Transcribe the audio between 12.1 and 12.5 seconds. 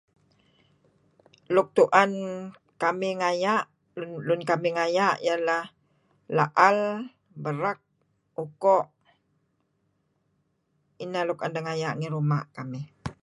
ruma'.